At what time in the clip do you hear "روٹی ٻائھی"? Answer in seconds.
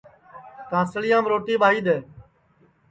1.31-1.79